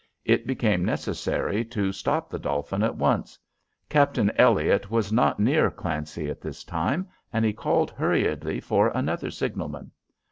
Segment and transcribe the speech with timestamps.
[0.25, 3.37] It became necessary to stop the Dolphin at once.
[3.87, 9.29] Captain Elliott was not near Clancy at this time, and he called hurriedly for another
[9.29, 9.91] signalman.